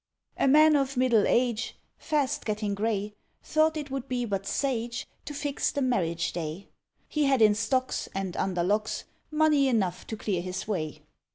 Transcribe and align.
A 0.35 0.47
Man 0.47 0.75
of 0.75 0.97
middle 0.97 1.27
age, 1.27 1.75
Fast 1.99 2.43
getting 2.43 2.73
grey, 2.73 3.13
Thought 3.43 3.77
it 3.77 3.91
would 3.91 4.07
be 4.07 4.25
but 4.25 4.47
sage 4.47 5.05
To 5.25 5.33
fix 5.35 5.71
the 5.71 5.83
marriage 5.83 6.33
day. 6.33 6.69
He 7.07 7.25
had 7.25 7.39
in 7.39 7.53
stocks, 7.53 8.09
And 8.15 8.35
under 8.35 8.63
locks, 8.63 9.03
Money 9.29 9.67
enough 9.67 10.07
to 10.07 10.17
clear 10.17 10.41
his 10.41 10.67
way. 10.67 11.03